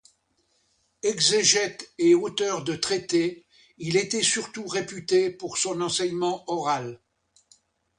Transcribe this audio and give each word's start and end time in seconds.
Exégète 1.03 1.93
et 1.99 2.15
auteur 2.15 2.63
de 2.63 2.75
traités, 2.75 3.45
il 3.77 3.97
était 3.97 4.23
surtout 4.23 4.65
réputé 4.65 5.29
pour 5.29 5.59
son 5.59 5.79
enseignement 5.79 6.43
oral. 6.51 6.99